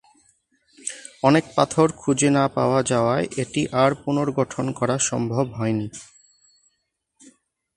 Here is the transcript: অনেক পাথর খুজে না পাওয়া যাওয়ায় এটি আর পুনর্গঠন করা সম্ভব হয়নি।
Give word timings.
অনেক 1.23 1.45
পাথর 1.55 1.87
খুজে 1.91 2.29
না 2.29 2.43
পাওয়া 2.55 2.79
যাওয়ায় 2.83 3.25
এটি 3.37 3.61
আর 3.73 3.91
পুনর্গঠন 4.03 4.65
করা 4.71 4.95
সম্ভব 5.09 5.45
হয়নি। 5.53 5.87